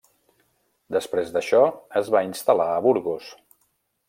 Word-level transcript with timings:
Després 0.95 1.33
d'això 1.35 1.61
es 2.03 2.11
va 2.17 2.25
instal·lar 2.31 2.69
a 2.79 2.83
Burgos. 2.89 3.33